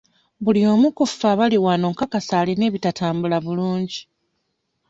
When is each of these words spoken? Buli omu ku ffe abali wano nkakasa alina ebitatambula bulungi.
Buli 0.43 0.61
omu 0.71 0.87
ku 0.97 1.03
ffe 1.09 1.27
abali 1.33 1.57
wano 1.65 1.85
nkakasa 1.93 2.33
alina 2.41 2.63
ebitatambula 2.69 3.37
bulungi. 3.45 4.01